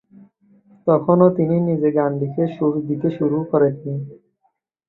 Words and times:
তখনও 0.87 1.27
তিনি 1.37 1.55
নিজে 1.67 1.89
গান 1.97 2.11
লিখে 2.21 2.43
সুর 2.55 2.73
দিতে 2.87 3.07
শুরু 3.17 3.37
করেননি। 3.51 3.95